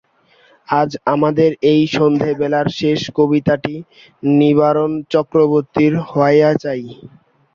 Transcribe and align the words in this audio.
আজ 0.67 0.91
আমাদের 1.13 1.51
এই 1.71 1.81
সন্ধেবেলাকার 1.95 2.67
শেষ 2.79 2.99
কবিতাটি 3.17 3.75
নিবারণ 4.37 4.91
চক্রবর্তীর 5.13 5.93
হওয়াই 6.05 6.39
চাই। 6.63 6.83